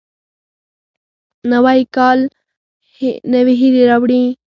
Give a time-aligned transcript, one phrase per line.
[1.51, 2.19] نوی کال
[3.33, 4.23] نوې هیلې راوړي